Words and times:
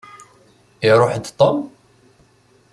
Iṛuḥ-d 0.89 1.25
Tom? 1.39 1.57